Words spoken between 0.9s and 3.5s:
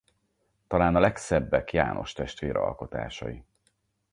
a legszebbek János testvér alkotásai.